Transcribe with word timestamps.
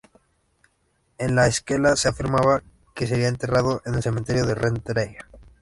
En 1.19 1.35
la 1.35 1.45
esquela 1.45 1.95
se 1.95 2.09
afirmaba 2.09 2.63
que 2.95 3.05
sería 3.05 3.27
enterrado 3.27 3.83
en 3.85 3.93
el 3.93 4.01
cementerio 4.01 4.47
de 4.47 4.55
Rentería. 4.55 5.27